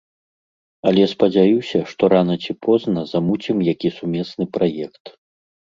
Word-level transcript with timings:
Але, 0.91 1.01
спадзяюся, 1.13 1.81
што 1.91 2.09
рана 2.13 2.37
ці 2.45 2.51
позна 2.69 3.05
замуцім 3.13 3.57
які 3.73 3.93
сумесны 3.99 4.51
праект. 4.57 5.03